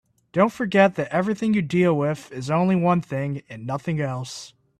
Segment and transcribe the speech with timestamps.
[0.31, 4.53] Don't forget that everything you deal with is only one thing and nothing else.